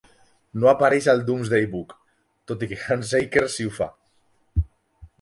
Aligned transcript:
No 0.63 0.71
apareix 0.71 1.09
al 1.13 1.21
"Domesday 1.27 1.69
Book", 1.75 1.95
tot 2.53 2.65
i 2.69 2.73
que 2.75 2.83
Handsacre 2.89 3.49
sí 3.59 3.69
ho 3.71 3.79
fa. 3.81 3.93